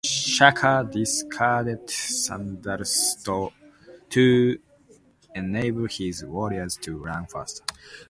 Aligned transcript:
Shaka 0.03 0.89
discarded 0.91 1.87
sandals 1.87 3.23
to 4.13 4.57
enable 5.35 5.85
his 5.85 6.25
warriors 6.25 6.75
to 6.77 6.97
run 6.97 7.27
faster. 7.27 7.63